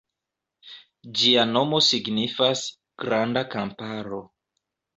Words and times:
Ĝia 1.19 1.43
nomo 1.49 1.83
signifas 1.89 2.65
"Granda 3.07 3.47
Kamparo". 3.55 4.27